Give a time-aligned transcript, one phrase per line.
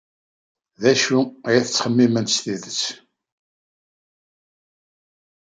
[0.81, 2.81] D acu ay tettxemmimemt s tidet?